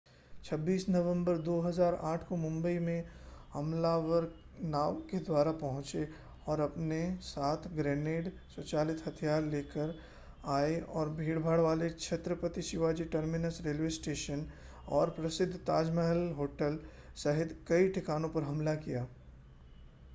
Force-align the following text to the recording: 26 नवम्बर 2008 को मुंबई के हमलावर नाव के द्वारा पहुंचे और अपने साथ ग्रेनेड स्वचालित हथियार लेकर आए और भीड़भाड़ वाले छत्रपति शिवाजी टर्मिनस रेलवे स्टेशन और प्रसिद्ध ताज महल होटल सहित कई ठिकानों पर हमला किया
26 0.45 0.83
नवम्बर 0.93 1.41
2008 1.47 2.23
को 2.29 2.37
मुंबई 2.43 2.77
के 2.77 2.93
हमलावर 3.55 4.25
नाव 4.71 4.95
के 5.11 5.19
द्वारा 5.27 5.51
पहुंचे 5.59 6.07
और 6.53 6.59
अपने 6.65 6.97
साथ 7.27 7.67
ग्रेनेड 7.75 8.31
स्वचालित 8.55 9.03
हथियार 9.07 9.43
लेकर 9.51 9.93
आए 10.55 10.79
और 10.95 11.09
भीड़भाड़ 11.21 11.59
वाले 11.59 11.89
छत्रपति 11.99 12.61
शिवाजी 12.71 13.05
टर्मिनस 13.17 13.61
रेलवे 13.65 13.89
स्टेशन 13.99 14.45
और 15.01 15.09
प्रसिद्ध 15.21 15.53
ताज 15.71 15.93
महल 15.95 16.27
होटल 16.39 16.79
सहित 17.25 17.57
कई 17.69 17.89
ठिकानों 17.99 18.29
पर 18.29 18.51
हमला 18.51 18.75
किया 18.85 19.07